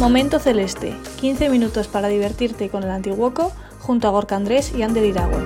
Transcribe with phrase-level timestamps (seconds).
[0.00, 5.04] Momento Celeste, 15 minutos para divertirte con el Antiguoco junto a Gorka Andrés y Ander
[5.04, 5.44] Iragüe.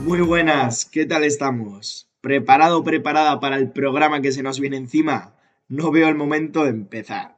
[0.00, 2.08] Muy buenas, ¿qué tal estamos?
[2.22, 5.34] ¿Preparado o preparada para el programa que se nos viene encima?
[5.68, 7.36] No veo el momento de empezar.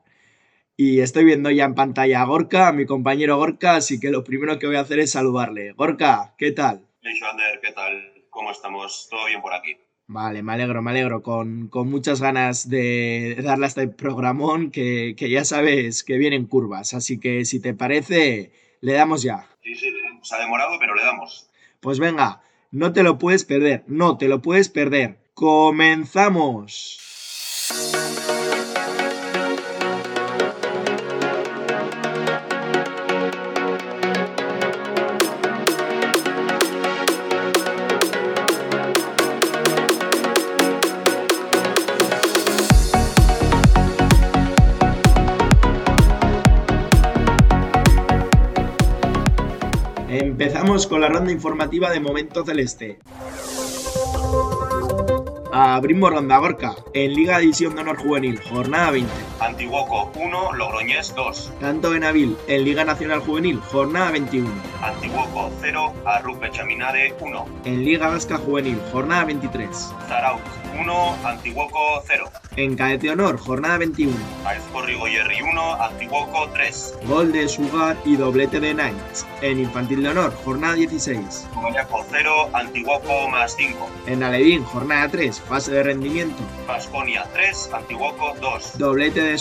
[0.77, 4.23] Y estoy viendo ya en pantalla a Gorka, a mi compañero Gorka, así que lo
[4.23, 5.73] primero que voy a hacer es saludarle.
[5.73, 6.87] Gorka, ¿qué tal?
[7.03, 8.25] Ander, ¿qué tal?
[8.31, 9.09] ¿Cómo estamos?
[9.11, 9.77] ¿Todo bien por aquí?
[10.13, 15.31] Vale, me alegro, me alegro, con, muchas ganas de darle a este programón que, que,
[15.31, 18.53] ya sabes que vienen curvas, así que si te parece,
[18.83, 19.49] le damos ya.
[19.63, 19.91] Sí, sí,
[20.21, 21.49] se ha demorado, pero le damos.
[21.81, 25.17] Pues venga, no te lo puedes perder, no te lo puedes perder.
[25.33, 27.12] ¡Comenzamos!
[50.53, 52.99] Empezamos con la ronda informativa de Momento Celeste.
[55.51, 59.32] Abrimos ronda Gorka, en Liga División de Honor Juvenil, jornada 20.
[59.43, 61.53] Antiguoco 1, Logroñés 2.
[61.61, 64.49] Tanto Benavil, en Liga Nacional Juvenil, jornada 21.
[64.81, 67.47] Antiguoco 0, Arrupe Chaminade 1.
[67.65, 69.95] En Liga Vasca Juvenil, jornada 23.
[70.07, 70.41] Zaraut
[70.79, 72.31] 1, Antiguoco 0.
[72.57, 74.15] En Cadete Honor, jornada 21.
[74.45, 76.99] Aezcorri Goyerri 1, Antiguoco 3.
[77.07, 79.27] Gol de Sugar y doblete de Knights.
[79.41, 81.49] En Infantil de Honor, jornada 16.
[81.55, 83.91] Comayaco 0, Antiguoco más 5.
[84.07, 86.43] En Alevín, jornada 3, fase de rendimiento.
[86.67, 88.79] Vasconia 3, Antiguoco 2.
[88.79, 89.32] Doblete de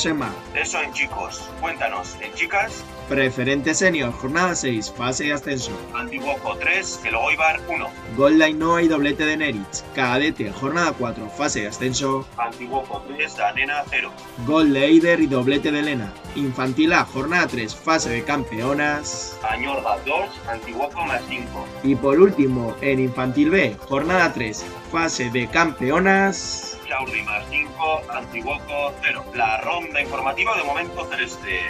[0.55, 1.49] Eso en chicos.
[1.59, 2.83] Cuéntanos, en chicas.
[3.09, 5.71] Preferente Senior, jornada 6, fase de ascenso.
[5.93, 7.87] Antiguoco 3, Elogoibar 1.
[8.15, 9.83] Gol de Ainhoa y doblete de Neritz.
[9.93, 12.25] Cadete, jornada 4, fase de ascenso.
[12.37, 14.11] Antiguoco 3, Danena 0.
[14.47, 16.13] Gol de Eider y doblete de Elena.
[16.35, 19.37] Infantil A, jornada 3, fase de campeonas.
[19.43, 21.67] Añorga 2, Antiguoco más 5.
[21.83, 26.77] Y por último, en Infantil B, jornada 3, fase de campeonas.
[26.91, 27.71] Más 5,
[28.09, 29.23] Antiguoco 0.
[29.33, 31.61] La ronda informativa de momento celeste.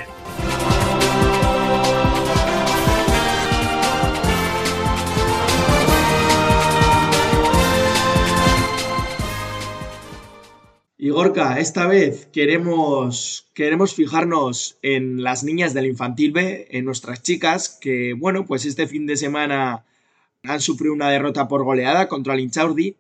[10.98, 17.22] Y Gorka, esta vez queremos, queremos fijarnos en las niñas del infantil B, en nuestras
[17.22, 19.86] chicas, que bueno, pues este fin de semana
[20.42, 22.96] han sufrido una derrota por goleada contra el Inchaurdi.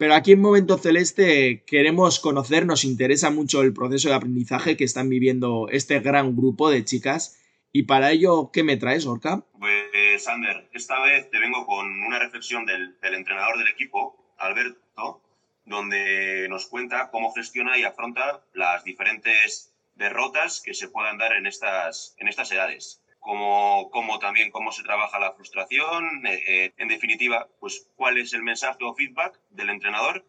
[0.00, 4.84] Pero aquí en Momento Celeste queremos conocer, nos interesa mucho el proceso de aprendizaje que
[4.84, 7.38] están viviendo este gran grupo de chicas.
[7.70, 9.44] Y para ello, ¿qué me traes, Gorka?
[9.58, 15.20] Pues, Sander, esta vez te vengo con una reflexión del, entrenador del equipo, Alberto,
[15.66, 21.44] donde nos cuenta cómo gestiona y afronta las diferentes derrotas que se puedan dar en
[21.44, 22.16] estas
[22.50, 22.99] edades.
[23.20, 28.32] Como, como también cómo se trabaja la frustración, eh, eh, en definitiva, pues cuál es
[28.32, 30.24] el mensaje o feedback del entrenador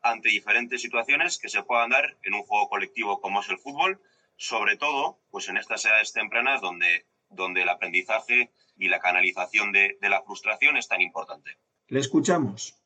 [0.00, 4.00] ante diferentes situaciones que se puedan dar en un juego colectivo como es el fútbol,
[4.36, 9.98] sobre todo pues en estas edades tempranas donde, donde el aprendizaje y la canalización de,
[10.00, 11.58] de la frustración es tan importante.
[11.88, 12.80] Le escuchamos.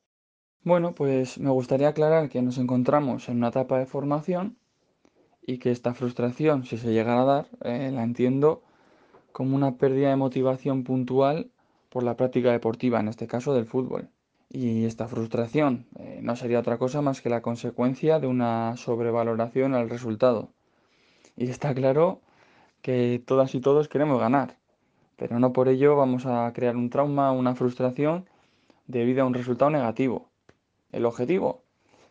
[0.62, 4.58] Bueno, pues me gustaría aclarar que nos encontramos en una etapa de formación
[5.42, 8.62] y que esta frustración, si se llegara a dar, eh, la entiendo
[9.32, 11.50] como una pérdida de motivación puntual
[11.88, 14.08] por la práctica deportiva, en este caso del fútbol.
[14.48, 19.74] Y esta frustración eh, no sería otra cosa más que la consecuencia de una sobrevaloración
[19.74, 20.50] al resultado.
[21.36, 22.20] Y está claro
[22.82, 24.56] que todas y todos queremos ganar,
[25.16, 28.26] pero no por ello vamos a crear un trauma, una frustración
[28.86, 30.28] debido a un resultado negativo.
[30.90, 31.62] El objetivo,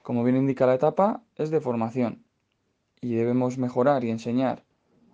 [0.04, 2.24] como bien indica la etapa, es de formación
[3.02, 4.64] y debemos mejorar y enseñar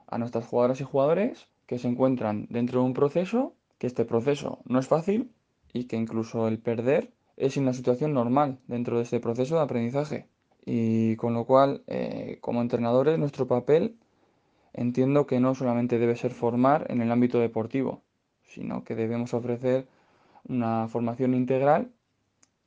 [0.07, 4.59] a nuestras jugadoras y jugadores que se encuentran dentro de un proceso, que este proceso
[4.65, 5.31] no es fácil
[5.73, 10.27] y que incluso el perder es una situación normal dentro de este proceso de aprendizaje.
[10.65, 13.97] Y con lo cual, eh, como entrenadores, nuestro papel
[14.73, 18.01] entiendo que no solamente debe ser formar en el ámbito deportivo,
[18.47, 19.87] sino que debemos ofrecer
[20.47, 21.91] una formación integral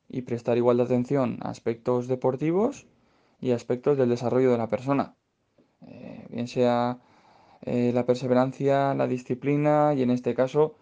[0.07, 2.87] y prestar igual de atención a aspectos deportivos
[3.39, 5.15] y aspectos del desarrollo de la persona,
[5.87, 6.99] eh, bien sea
[7.63, 10.75] eh, la perseverancia, la disciplina y en este caso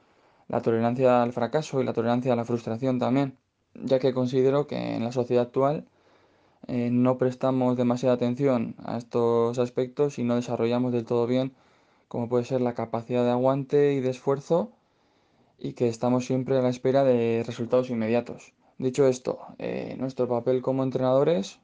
[0.47, 3.37] la tolerancia al fracaso y la tolerancia a la frustración también,
[3.73, 5.85] ya que considero que en la sociedad actual
[6.67, 11.53] eh, no prestamos demasiada atención a estos aspectos y no desarrollamos del todo bien
[12.07, 14.71] como puede ser la capacidad de aguante y de esfuerzo
[15.57, 18.53] y que estamos siempre a la espera de resultados inmediatos.
[18.77, 21.59] Dicho esto, eh, nuestro papel como entrenadores,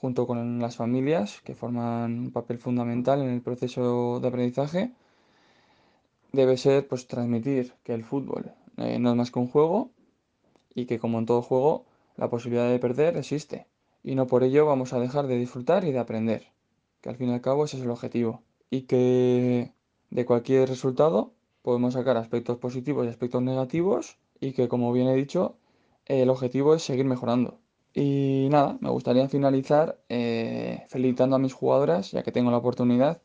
[0.00, 4.92] junto con las familias, que forman un papel fundamental en el proceso de aprendizaje,
[6.32, 9.90] debe ser pues, transmitir que el fútbol eh, no es más que un juego
[10.74, 13.66] y que como en todo juego la posibilidad de perder existe
[14.06, 16.52] y no por ello vamos a dejar de disfrutar y de aprender,
[17.00, 19.72] que al fin y al cabo ese es el objetivo y que
[20.10, 21.32] de cualquier resultado
[21.62, 25.56] podemos sacar aspectos positivos y aspectos negativos y que como bien he dicho
[26.04, 27.58] el objetivo es seguir mejorando.
[27.98, 33.22] Y nada, me gustaría finalizar eh, felicitando a mis jugadoras, ya que tengo la oportunidad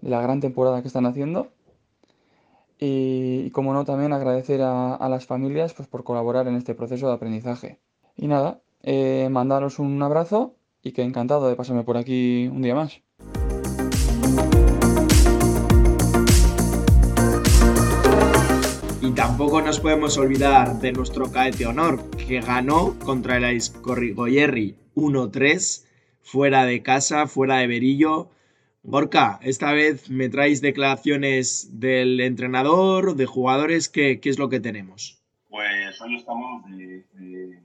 [0.00, 1.52] de la gran temporada que están haciendo.
[2.80, 7.14] Y, como no, también agradecer a, las familias pues, por colaborar en este proceso de
[7.14, 7.78] aprendizaje.
[8.16, 12.74] Y nada, eh, mandaros un abrazo y que encantado de pasarme por aquí un día
[12.74, 13.00] más.
[19.02, 25.84] Y tampoco nos podemos olvidar de nuestro caete honor, que ganó contra el Aizcorrigoyerri 1-3,
[26.20, 28.30] fuera de casa, fuera de Berillo.
[28.84, 34.60] Gorka, esta vez me traéis declaraciones del entrenador, de jugadores, ¿qué, qué es lo que
[34.60, 35.20] tenemos?
[35.50, 37.60] Pues hoy estamos de, de,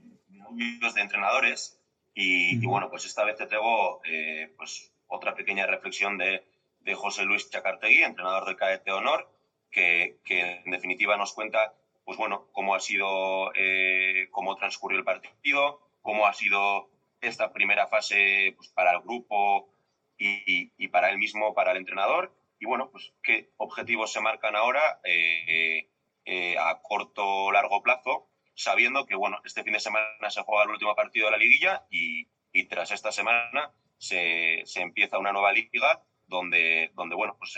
[0.92, 1.78] de entrenadores
[2.16, 6.42] y, bueno, pues esta vez te traigo eh, pues otra pequeña reflexión de,
[6.80, 9.37] de José Luis Chacartegui, entrenador del Caete Honor,
[9.70, 11.74] que, en definitiva nos cuenta
[12.04, 16.88] pues bueno, cómo ha sido, eh, cómo transcurrió el partido, cómo ha sido
[17.20, 19.68] esta primera fase pues, para el grupo
[20.16, 25.00] y, para él mismo, para el entrenador, y bueno, pues qué objetivos se marcan ahora
[25.04, 25.90] eh,
[26.24, 30.64] eh, a corto o largo plazo, sabiendo que bueno, este fin de semana se juega
[30.64, 32.26] el último partido de la liguilla y,
[32.70, 37.54] tras esta semana se, se empieza una nueva liga donde, donde bueno, pues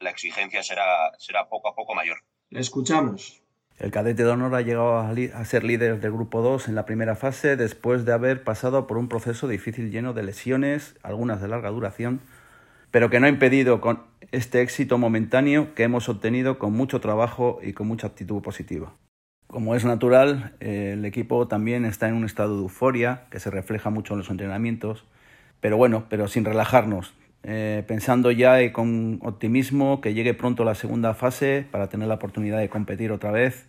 [0.00, 2.18] la exigencia será, será poco a poco mayor.
[2.50, 3.44] Le escuchamos.
[3.78, 7.16] El cadete de honor ha llegado a, ser líder del grupo 2 en la primera
[7.16, 11.70] fase después de haber pasado por un proceso difícil lleno de lesiones, algunas de larga
[11.70, 12.20] duración,
[12.92, 17.58] pero que no ha impedido con este éxito momentáneo que hemos obtenido con mucho trabajo
[17.62, 18.94] y con mucha actitud positiva.
[19.48, 23.90] Como es natural, el equipo también está en un estado de euforia que se refleja
[23.90, 25.04] mucho en los entrenamientos,
[25.60, 27.12] pero bueno, pero sin relajarnos,
[27.46, 32.14] eh, pensando ya y con optimismo que llegue pronto la segunda fase para tener la
[32.14, 33.66] oportunidad de competir otra vez,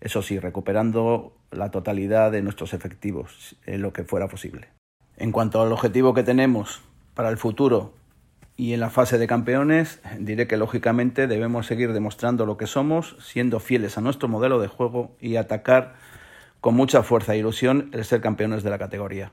[0.00, 4.68] eso sí, recuperando la totalidad de nuestros efectivos, en lo que fuera posible.
[5.16, 6.82] En cuanto al objetivo que tenemos
[7.14, 7.94] para el futuro
[8.56, 13.16] y en la fase de campeones, diré que lógicamente debemos seguir demostrando lo que somos,
[13.18, 15.94] siendo fieles a nuestro modelo de juego y atacar
[16.60, 19.32] con mucha fuerza e ilusión el ser campeones de la categoría.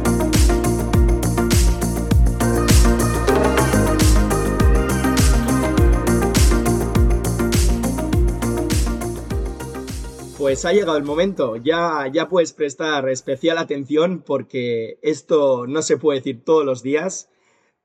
[10.41, 15.97] Pues ha llegado el momento, ya, ya puedes prestar especial atención porque esto no se
[15.97, 17.31] puede decir todos los días.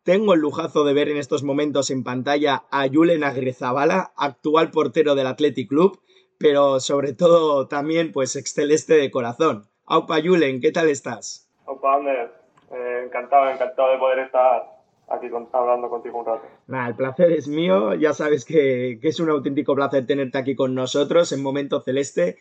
[0.05, 5.15] Tengo el lujazo de ver en estos momentos en pantalla a Julen Agrezabala, actual portero
[5.15, 6.01] del Athletic Club,
[6.39, 9.67] pero sobre todo también pues exceleste de corazón.
[9.85, 11.51] Aupa Julen, ¿qué tal estás?
[11.67, 12.33] Aupa Ander,
[12.73, 14.76] eh, encantado, encantado de poder estar
[15.09, 16.47] aquí hablando contigo un rato.
[16.89, 20.75] el placer es mío, ya sabes que, que, es un auténtico placer tenerte aquí con
[20.75, 22.39] nosotros en Momento Celeste.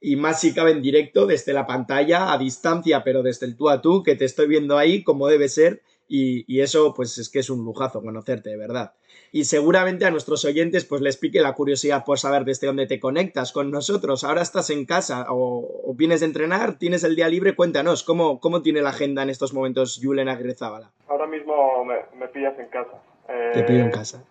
[0.00, 3.70] Y más si cabe en directo desde la pantalla, a distancia, pero desde el tú
[3.70, 7.38] a tú, que te estoy viendo ahí como debe ser y, eso pues es que
[7.38, 8.94] es un lujazo conocerte, de verdad.
[9.30, 13.00] Y seguramente a nuestros oyentes pues les pique la curiosidad por saber desde dónde te
[13.00, 14.24] conectas con nosotros.
[14.24, 18.62] Ahora estás en casa o, vienes de entrenar, tienes el día libre, cuéntanos, ¿cómo, cómo
[18.62, 20.90] tiene la agenda en estos momentos Julen Agrezábala?
[21.08, 23.02] Ahora mismo me, pillas en casa.
[23.54, 24.22] te pillo en eh, casa.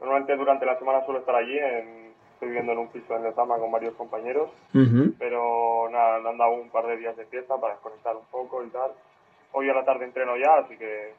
[0.00, 2.04] Normalmente durante la semana suelo estar allí en
[2.34, 4.50] estoy viviendo en un piso en Lezama con varios compañeros,
[5.18, 8.62] pero nada, me han dado un par de días de fiesta para desconectar un poco
[8.64, 8.90] y tal.
[9.54, 11.14] Hoy a la tarde entreno ya, así que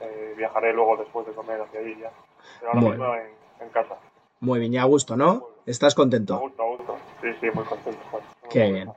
[0.00, 2.10] eh, viajaré luego después de comer hacia allí ya.
[2.58, 3.14] Pero ahora mismo
[3.60, 3.96] en, casa.
[4.40, 5.48] Muy bien, ya a gusto, ¿no?
[5.66, 6.34] ¿Estás contento?
[6.34, 6.96] A gusto, a gusto.
[7.20, 8.00] Sí, sí, muy contento.
[8.48, 8.90] Qué bien.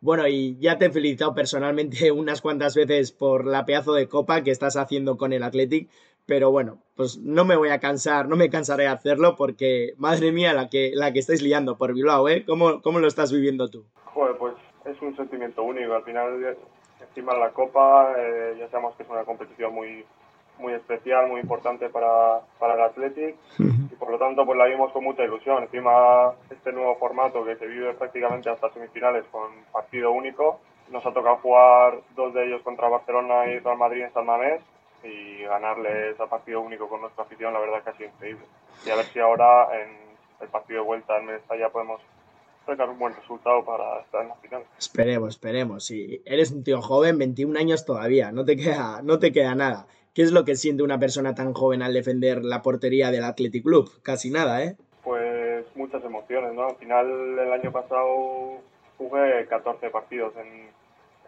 [0.00, 4.42] Bueno, y ya te he felicitado personalmente unas cuantas veces por la pedazo de copa
[4.42, 5.90] que estás haciendo con el Athletic,
[6.26, 10.30] pero bueno, pues no me voy a cansar, no me cansaré de hacerlo porque, madre
[10.32, 12.44] mía, la que, la que estáis liando por Bilbao, ¿eh?
[12.46, 13.84] ¿Cómo, cómo lo estás viviendo tú?
[14.04, 15.94] Joder, pues es un sentimiento único.
[15.94, 16.56] Al final,
[17.00, 20.04] encima la copa, eh, ya sabemos que es una competición muy,
[20.58, 24.92] muy especial, muy importante para, para el Athletic y por lo tanto pues la vimos
[24.92, 25.62] con mucha ilusión.
[25.62, 30.60] Encima este nuevo formato que se vive prácticamente hasta semifinales con partido único,
[30.90, 34.62] nos ha tocado jugar dos de ellos contra Barcelona y Real Madrid en San Mamés
[35.02, 38.44] y ganarles a partido único con nuestra afición la verdad que ha sido increíble.
[38.84, 39.88] Y a ver si ahora en
[40.40, 42.00] el partido de vuelta en Mestalla podemos
[42.66, 44.64] sacar un buen resultado para estar en la final.
[44.78, 45.84] Esperemos, esperemos.
[45.84, 49.86] Si eres un tío joven, 21 años todavía, no te queda, no te queda nada.
[50.14, 53.62] ¿Qué es lo que siente una persona tan joven al defender la portería del Athletic
[53.62, 53.90] Club?
[54.02, 54.76] Casi nada, ¿eh?
[55.04, 56.68] Pues muchas emociones, ¿no?
[56.68, 58.60] Al final, el año pasado
[58.98, 60.70] jugué 14 partidos en,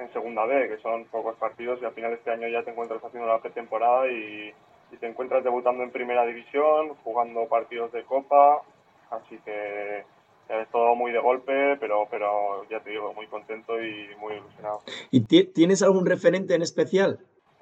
[0.03, 3.05] en Segunda B, que son pocos partidos, y al final este año ya te encuentras
[3.05, 4.53] haciendo la pretemporada y,
[4.91, 8.63] y te encuentras debutando en Primera División, jugando partidos de Copa,
[9.11, 10.05] así que
[10.49, 14.81] es todo muy de golpe, pero, pero ya te digo, muy contento y muy ilusionado.
[15.11, 17.19] ¿Y tienes algún referente en especial?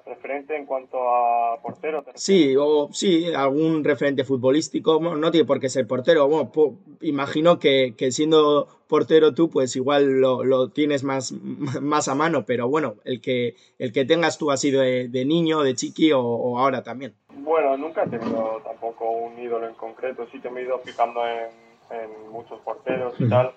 [0.07, 2.03] referente en cuanto a portero.
[2.15, 6.27] Sí, o sí, algún referente futbolístico, no tiene por qué ser portero.
[6.27, 6.51] Bueno,
[7.01, 12.95] imagino que, siendo portero tú, pues igual lo, tienes más, más a mano, pero bueno,
[13.03, 17.13] el que, el que tengas tú ha sido de, niño, de chiqui o, ahora también.
[17.35, 21.27] Bueno, nunca he tenido tampoco un ídolo en concreto, sí que me he ido fijando
[21.27, 21.66] en,
[22.29, 23.53] muchos porteros y tal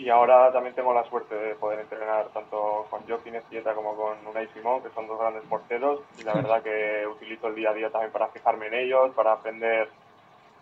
[0.00, 4.26] y ahora también tengo la suerte de poder entrenar tanto con Joaquín Estieta como con
[4.26, 7.74] Unai Simón, que son dos grandes porteros, y la verdad que utilizo el día a
[7.74, 9.90] día también para fijarme en ellos, para aprender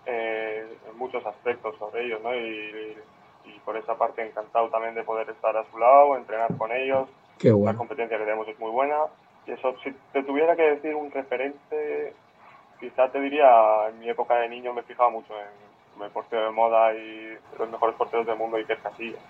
[0.06, 2.34] eh, muchos aspectos sobre ellos, ¿no?
[2.34, 2.96] Y,
[3.64, 7.06] por esa parte encantado también de poder estar a su lado, entrenar con ellos.
[7.38, 7.72] Qué bueno.
[7.72, 8.96] La competencia que tenemos es muy buena.
[9.46, 12.14] Y eso, si te tuviera que decir un referente,
[12.80, 15.67] quizá te diría, en mi época de niño me fijaba mucho en
[16.12, 19.20] portero de moda y los mejores porteros del mundo, es Casillas.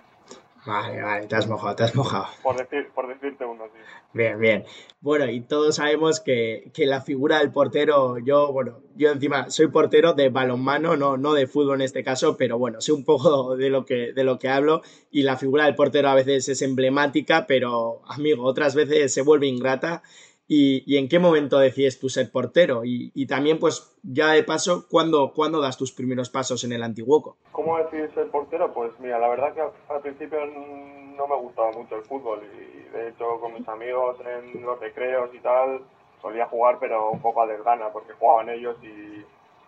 [0.66, 2.26] Vale, vale, te has mojado, te has mojado.
[2.42, 3.80] Por, decir, por decirte uno, sí.
[4.12, 4.64] Bien, bien.
[5.00, 9.68] Bueno, y todos sabemos que, que, la figura del portero, yo, bueno, yo encima soy
[9.68, 13.56] portero de balonmano, no, no de fútbol en este caso, pero bueno, sé un poco
[13.56, 16.60] de lo, que, de lo que hablo y la figura del portero a veces es
[16.60, 20.02] emblemática, pero amigo, otras veces se vuelve ingrata
[20.50, 25.32] y, en qué momento decides tú ser portero y, también pues ya de paso, ¿cuándo,
[25.34, 27.36] ¿cuándo, das tus primeros pasos en el Antiguoco?
[27.52, 28.72] ¿Cómo decides ser portero?
[28.72, 33.10] Pues mira, la verdad que al, principio no me gustaba mucho el fútbol y de
[33.10, 35.82] hecho con mis amigos en los recreos y tal
[36.22, 39.24] solía jugar pero un poco a desgana porque jugaban ellos y,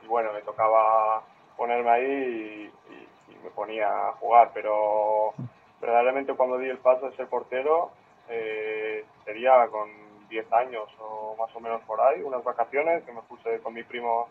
[0.07, 1.23] bueno, me tocaba
[1.59, 5.33] ponerme ahí y, me ponía a jugar, pero
[5.81, 7.91] verdaderamente cuando di el paso de ser portero
[8.29, 13.21] eh, sería con 10 años o más o menos por ahí, unas vacaciones que me
[13.23, 14.29] puse con mi primo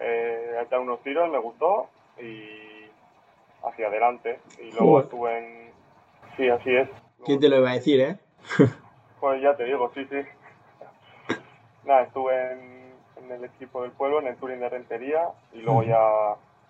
[0.00, 2.88] eh, a echar unos tiros, me gustó y
[3.62, 4.40] hacia adelante.
[4.58, 5.70] Y luego estuve en...
[6.36, 6.88] Sí, así es.
[7.24, 8.18] ¿Quién te lo iba a decir, eh?
[9.20, 10.16] pues ya te digo, sí, sí.
[11.84, 16.00] Nada, estuve en, el equipo del pueblo, en el Turing de Rentería y luego ya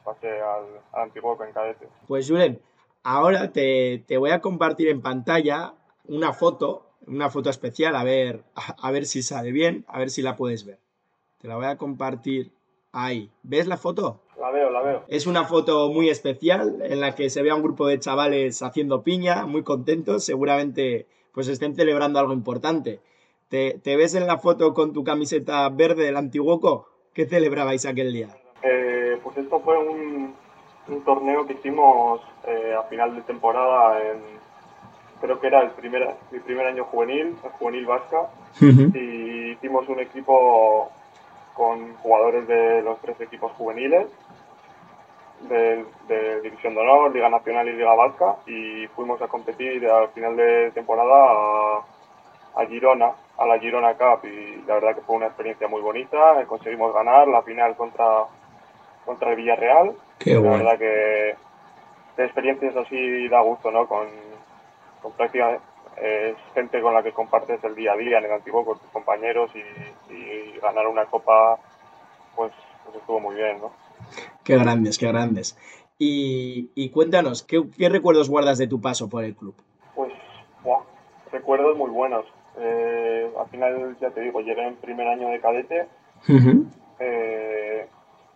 [0.05, 1.89] pasé al, al Antiguo en cadete.
[2.07, 2.61] Pues Julen,
[3.03, 5.73] ahora te, te voy a compartir en pantalla
[6.07, 10.23] una foto una foto especial, a ver, a, ver si sale bien, a ver si
[10.23, 10.79] la puedes ver.
[11.39, 12.53] Te la voy a compartir
[12.93, 13.31] ahí.
[13.43, 14.21] ¿Ves la foto?
[14.39, 15.05] La veo, la veo.
[15.09, 18.63] Es una foto muy especial en la que se ve a un grupo de chavales
[18.63, 23.01] haciendo piña, muy contentos, seguramente pues estén celebrando algo importante.
[23.49, 26.87] ¿Te, ves en la foto con tu camiseta verde del Antiguoco?
[27.13, 28.29] ¿Qué celebrabais aquel día?
[28.63, 30.35] Eh, pues esto fue un,
[31.05, 34.40] torneo que hicimos eh, a final de temporada en,
[35.21, 38.29] creo que era el primer, mi primer año juvenil, el juvenil vasca,
[38.61, 40.91] y hicimos un equipo
[41.55, 44.07] con jugadores de los tres equipos juveniles,
[45.49, 45.85] de,
[46.43, 50.71] División de Honor, Liga Nacional y Liga Vasca, y fuimos a competir al final de
[50.73, 51.83] temporada
[52.57, 56.45] a, Girona, a la Girona Cup, y la verdad que fue una experiencia muy bonita,
[56.47, 58.25] conseguimos ganar la final contra,
[59.05, 61.35] contra el Villarreal, Qué la verdad que
[62.17, 63.87] de experiencias así da gusto, ¿no?
[63.87, 64.07] Con,
[65.03, 65.63] con prácticamente
[66.01, 68.89] es gente con la que compartes el día a día en el antiguo con tus
[68.91, 69.61] compañeros y,
[70.61, 71.59] ganar una copa
[72.37, 72.53] pues,
[72.85, 73.73] pues, estuvo muy bien, ¿no?
[74.45, 75.57] Qué grandes, qué grandes.
[75.99, 79.55] Y, cuéntanos, ¿qué, recuerdos guardas de tu paso por el club?
[79.95, 80.13] Pues,
[81.33, 82.27] recuerdos muy buenos.
[82.59, 85.87] Eh, al final, ya te digo, llegué en primer año de cadete
[86.99, 87.87] eh,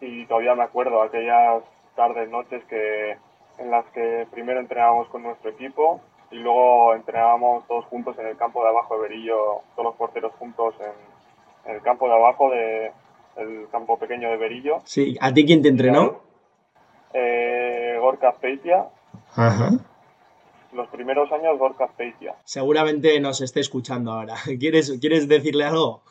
[0.00, 1.62] y todavía me acuerdo aquellas
[1.94, 3.16] tardes, noches que
[3.58, 6.00] en las que primero entrenábamos con nuestro equipo
[6.34, 10.32] y luego entrenábamos todos juntos en el campo de abajo de Berillo, todos los porteros
[10.32, 12.92] juntos en, el campo de abajo de
[13.36, 14.82] el campo pequeño de Berillo.
[14.84, 16.20] Sí, ¿a ti quién te entrenó?
[17.12, 18.88] Eh, Gorka Peitia.
[19.36, 19.70] Ajá.
[20.72, 22.34] Los primeros años Gorka Peitia.
[22.42, 24.34] Seguramente nos esté escuchando ahora.
[24.58, 26.02] ¿Quieres, ¿quieres decirle algo?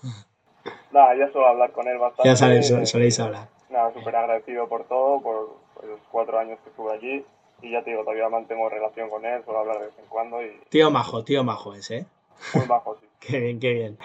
[0.93, 2.29] Nada, ya suelo hablar con él bastante.
[2.29, 3.49] Ya sabéis, soléis hablar.
[3.69, 7.25] Nada, súper agradecido por todo, por los cuatro años que estuve allí.
[7.63, 10.43] Y ya te digo, todavía mantengo relación con él, suelo hablar de vez en cuando.
[10.43, 10.51] Y...
[10.69, 12.05] Tío majo, tío majo ese, ¿eh?
[12.55, 13.07] Muy majo, sí.
[13.19, 13.97] qué bien, qué bien.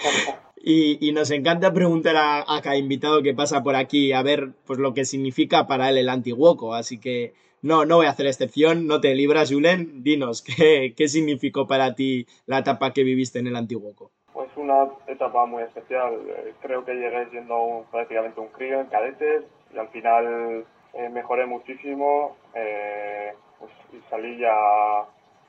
[0.57, 4.53] Y, y, nos encanta preguntar a, a, cada invitado que pasa por aquí a ver
[4.65, 6.75] pues lo que significa para él el antiguoco.
[6.75, 10.05] Así que no, no voy a hacer excepción, no te libras, Julen.
[10.05, 14.13] Dinos, ¿qué, qué significó para ti la etapa que viviste en el antiguoco?
[14.33, 16.15] Pues una etapa muy especial.
[16.29, 21.47] Eh, creo que llegué siendo prácticamente un crío en cadetes y al final eh, mejoré
[21.47, 24.55] muchísimo eh, pues, y salí ya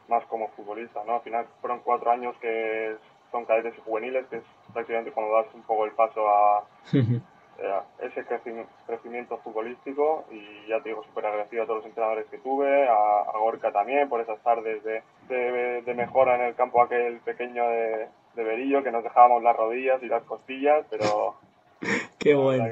[0.08, 1.16] más como futbolista, ¿no?
[1.16, 2.96] Al final fueron cuatro años que
[3.32, 6.63] son cadetes y juveniles, que es prácticamente cuando das un poco el paso a
[8.01, 8.25] ese
[8.88, 13.38] crecimiento futbolístico y ya te digo, súper agradecido a todos los entrenadores que tuve, a,
[13.38, 15.01] Gorka también por esas tardes de,
[15.82, 20.01] de, mejora en el campo aquel pequeño de, de Berillo, que nos dejábamos las rodillas
[20.01, 21.36] y las costillas, pero...
[22.20, 22.66] Qué bueno.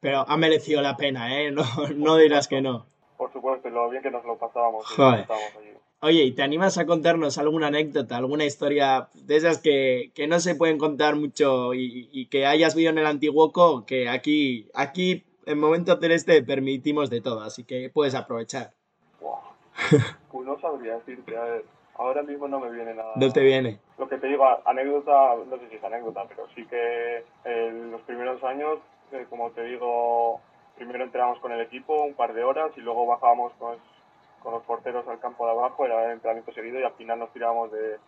[0.00, 1.50] Pero ha merecido la pena, ¿eh?
[1.50, 1.62] No,
[1.94, 2.86] no dirás que no.
[3.40, 4.84] Supuesto, lo bien que nos lo pasábamos.
[6.02, 10.40] Oye, ¿y te animas a contarnos alguna anécdota, alguna historia de esas que, que no
[10.40, 13.86] se pueden contar mucho y, y, que hayas visto en el Antiguoco?
[13.86, 18.72] Que aquí, aquí en Momento Celeste permitimos de todo, así que puedes aprovechar.
[19.20, 19.38] Wow.
[20.30, 21.64] Pues no sabría decirte, a ver,
[21.96, 23.12] ahora mismo no me viene nada.
[23.16, 23.80] No te viene.
[23.98, 28.02] Lo que te digo, anécdota, no sé si es anécdota, pero sí que en los
[28.02, 28.78] primeros años
[29.28, 30.40] como te digo,
[30.80, 33.76] primero entrenamos con el equipo un par de horas y luego bajábamos con,
[34.42, 37.30] con los porteros al campo de abajo, era el entrenamiento seguido y al final nos
[37.34, 37.98] tirábamos de,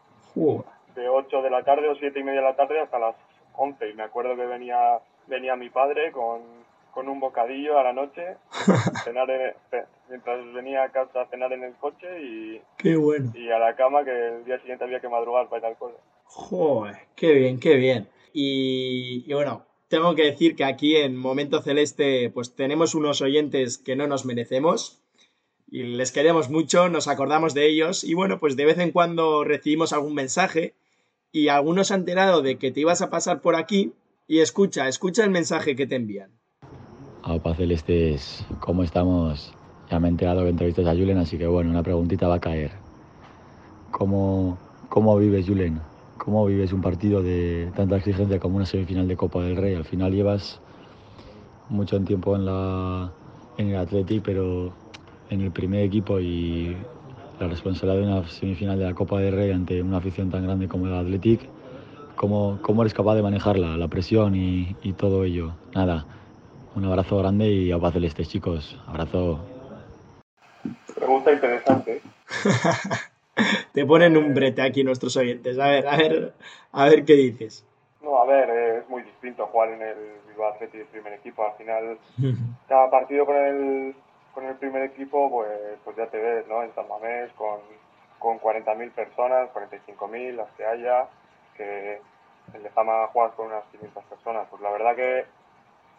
[0.95, 3.15] de 8 de la tarde o 7 y media de la tarde hasta las
[3.57, 6.41] 11 y me acuerdo que venía, venía mi padre con,
[6.95, 8.37] con un bocadillo a la noche,
[9.05, 9.29] cenar
[10.09, 13.33] mientras venía a casa a cenar en el coche y, qué bueno.
[13.35, 15.97] y a la cama que el día siguiente había que madrugar para ir al cole.
[16.25, 18.09] Joder, qué bien, qué bien.
[18.33, 23.77] Y, y bueno, tengo que decir que aquí en Momento Celeste pues tenemos unos oyentes
[23.77, 25.03] que no nos merecemos
[25.71, 29.45] y les queremos mucho, nos acordamos de ellos y bueno, pues de vez en cuando
[29.45, 30.73] recibimos algún mensaje
[31.31, 33.93] y algunos han enterado de que te ibas a pasar por aquí
[34.27, 36.31] y escucha, escucha el mensaje que te envían.
[37.21, 39.53] Aupa Celestes, ¿cómo estamos?
[39.91, 42.41] Ya me he enterado que entrevistas a Julen, así que bueno, una preguntita va a
[42.41, 42.71] caer.
[43.91, 44.57] ¿Cómo,
[44.89, 45.92] cómo vives, Julen?
[46.25, 49.75] ¿Cómo vives un partido de tanta exigencia como una semifinal de Copa del Rey?
[49.75, 50.61] Al final llevas
[51.69, 53.11] mucho tiempo en, la,
[53.59, 54.73] en el Atleti, pero
[55.31, 56.77] en el primer equipo y
[57.41, 60.69] la responsabilidad de una semifinal de la Copa del Rey ante una afición tan grande
[60.69, 61.41] como el Athletic,
[62.15, 65.55] ¿cómo, cómo eres capaz de manejarla, la presión y, y todo ello?
[65.75, 66.07] Nada,
[66.77, 68.79] un abrazo grande y a paz celeste, chicos.
[68.87, 69.41] Abrazo.
[70.95, 72.01] Pregunta interesante.
[73.73, 75.59] te ponen un brete aquí nuestros oyentes.
[75.59, 76.35] A ver, a ver,
[76.73, 77.67] a ver qué dices.
[78.03, 79.97] No, a ver, es muy distinto jugar en el
[80.29, 81.47] Bilbao Athletic primer equipo.
[81.47, 81.99] Al final,
[82.69, 83.95] cada partido con el,
[84.35, 85.51] con el primer equipo, pues,
[85.85, 86.63] pues ya te ves, ¿no?
[86.63, 87.61] En San Mamés con,
[88.19, 91.07] con 40.000 personas, 45.000, las que haya,
[91.57, 92.01] que
[92.55, 94.47] en Lezama juegas con unas 500 personas.
[94.51, 95.25] Pues la verdad que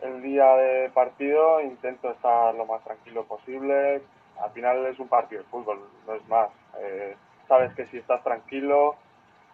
[0.01, 4.01] el día de partido intento estar lo más tranquilo posible.
[4.39, 6.49] Al final es un partido de fútbol, no es más.
[6.79, 7.15] Eh,
[7.47, 8.95] sabes que si estás tranquilo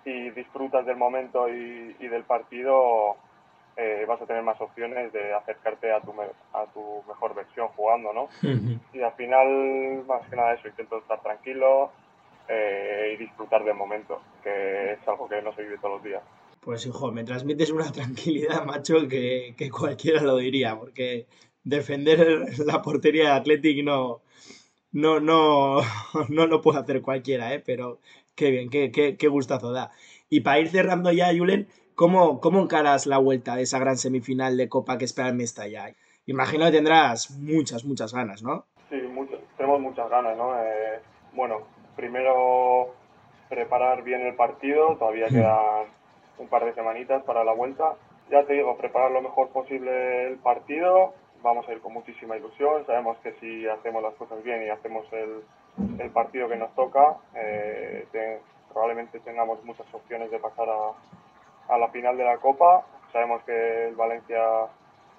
[0.05, 3.17] y disfrutas del momento y, del partido,
[3.75, 6.13] eh, vas a tener más opciones de acercarte a tu,
[6.53, 8.29] a tu mejor versión jugando, ¿no?
[8.93, 11.91] Y al final, más que nada eso, intento estar tranquilo
[12.47, 16.23] eh, y disfrutar del momento, que es algo que no se vive todos los días.
[16.61, 21.27] Pues hijo, me transmites una tranquilidad, macho, que, que cualquiera lo diría, porque
[21.63, 24.21] defender la portería de Athletic no,
[24.91, 25.81] no, no,
[26.29, 27.61] no lo puede hacer cualquiera, ¿eh?
[27.65, 27.99] pero
[28.35, 29.91] qué bien, qué, qué, qué gustazo da.
[30.29, 34.57] Y para ir cerrando ya, Julen, ¿cómo, ¿cómo encaras la vuelta de esa gran semifinal
[34.57, 35.93] de Copa que espera el Mestalla?
[36.25, 38.65] Imagino que tendrás muchas, muchas ganas, ¿no?
[38.89, 38.97] Sí,
[39.57, 40.55] tenemos muchas ganas, ¿no?
[40.61, 40.99] Eh,
[41.33, 41.61] bueno,
[41.95, 42.93] primero
[43.49, 45.33] preparar bien el partido, todavía hmm.
[45.33, 45.87] quedan
[46.37, 47.95] un par de semanitas para la vuelta.
[48.29, 52.85] Ya te digo, preparar lo mejor posible el partido, vamos a ir con muchísima ilusión.
[52.85, 55.43] Sabemos que si hacemos las cosas bien y hacemos el,
[55.99, 58.07] el partido que nos toca, eh,
[58.71, 62.85] probablemente tengamos muchas opciones de pasar a, la final de la Copa.
[63.11, 64.41] Sabemos que el Valencia,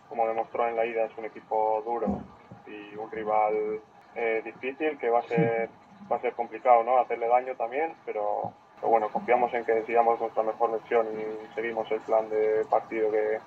[0.08, 2.20] como demostró en la ida, es un equipo duro
[2.66, 3.80] y un rival
[4.14, 5.68] eh, difícil que va a ser
[6.10, 8.52] va a ser complicado no hacerle daño también pero,
[8.82, 13.38] bueno confiamos en que sigamos nuestra mejor versión y seguimos el plan de partido que,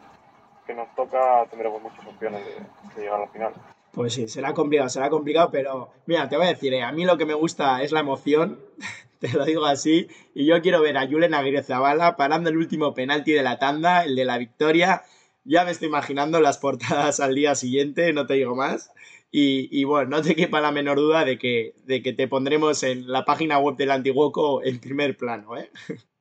[0.65, 3.53] que nos toca tendremos muchas opciones de, llegar a la final
[3.93, 7.05] pues sí, será complicado, será complicado, pero mira, te voy a decir, eh, a mí
[7.05, 8.59] lo que me gusta es la emoción,
[9.19, 13.33] te lo digo así, y yo quiero ver a Julen Aguirrezabala parando el último penalti
[13.33, 15.03] de la tanda, el de la victoria.
[15.45, 18.91] Ya me estoy imaginando las portadas al día siguiente, no te digo más.
[19.35, 23.11] Y, bueno, no te quepa la menor duda de que, de que te pondremos en
[23.11, 25.71] la página web del Antiguoco en primer plano, ¿eh?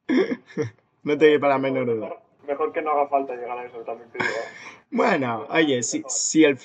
[1.02, 2.22] no te quepa la menor duda.
[2.52, 4.26] Mejor que no haga falta llegar a eso, también digo.
[4.90, 6.58] Bueno, oye, si, si, el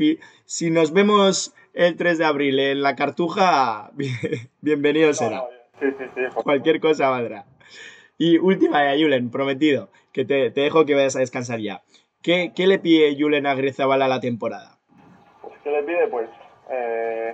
[0.44, 3.92] si nos vemos el 3 de abril en la Cartuja,
[4.62, 5.46] bienvenido será.
[5.80, 6.22] Sí, sí, sí.
[6.44, 7.46] Cualquier cosa valdrá.
[8.18, 11.84] Y última de Julen, prometido, que te, te, dejo que vayas a descansar ya.
[12.22, 14.80] ¿Qué, qué le pide Julen a Grezabal a la temporada?
[15.64, 16.10] ¿Qué le pide?
[16.10, 16.30] Pues
[16.70, 17.34] eh,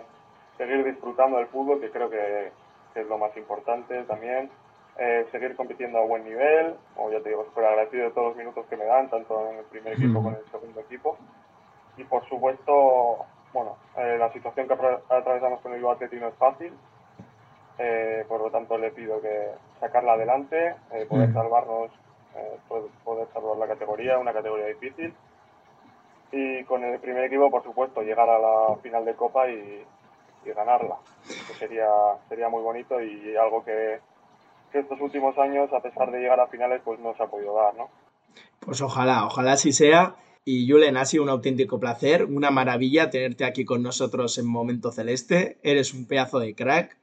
[0.59, 2.51] seguir disfrutando del fútbol, que creo que,
[2.93, 4.51] es lo más importante también.
[4.97, 8.37] Eh, seguir compitiendo a buen nivel, o ya te digo, súper agradecido de todos los
[8.37, 11.17] minutos que me dan, tanto en el primer equipo como en el segundo equipo.
[11.97, 14.73] Y por supuesto, bueno, eh, la situación que
[15.09, 16.73] atravesamos con el Bilbao no es fácil,
[18.27, 20.75] por lo tanto le pido que sacarla adelante,
[21.09, 21.91] poder salvarnos,
[23.03, 25.13] poder salvar la categoría, una categoría difícil
[26.33, 29.85] y con el primer equipo, por supuesto, llegar a la final de Copa y,
[30.43, 30.97] ganarla.
[31.47, 31.87] Que sería,
[32.27, 33.99] sería muy bonito y algo que,
[34.79, 37.75] estos últimos años, a pesar de llegar a finales, pues no se ha podido dar,
[37.75, 37.89] ¿no?
[38.59, 40.15] Pues ojalá, ojalá así sea.
[40.45, 44.91] Y Julen, ha sido un auténtico placer, una maravilla tenerte aquí con nosotros en Momento
[44.91, 45.57] Celeste.
[45.63, 46.97] Eres un pedazo de crack,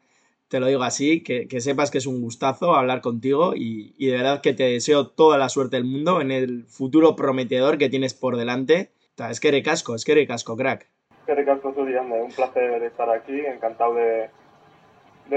[0.48, 4.16] te lo digo así, que, sepas que es un gustazo hablar contigo y, y, de
[4.16, 8.14] verdad que te deseo toda la suerte del mundo en el futuro prometedor que tienes
[8.14, 8.90] por delante
[9.28, 10.86] es que eres casco, es que eres casco, crack.
[11.26, 14.30] Es que casco, un placer estar aquí, encantado de,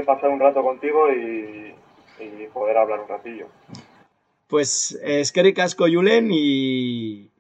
[0.06, 1.76] pasar un rato contigo y,
[2.54, 3.48] poder hablar un ratillo.
[4.48, 7.32] Pues es que casco, Julen, y,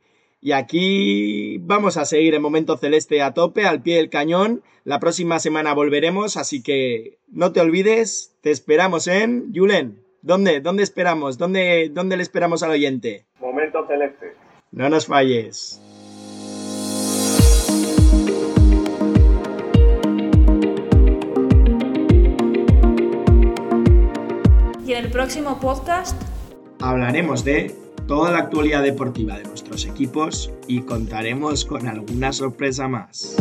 [0.42, 4.64] y aquí vamos a seguir en Momento Celeste a tope, al pie del cañón.
[4.84, 10.04] La próxima semana volveremos, así que no te olvides, te esperamos en Julen.
[10.22, 10.62] ¿Dónde?
[10.62, 11.38] ¿Dónde esperamos?
[11.38, 13.26] ¿Dónde, ¿Dónde le esperamos al oyente?
[13.40, 14.34] Momento Celeste.
[14.72, 15.82] No nos falles.
[24.94, 26.22] En el próximo podcast
[26.80, 27.76] hablaremos de
[28.08, 33.36] toda la actualidad deportiva de nuestros equipos y contaremos con alguna sorpresa más.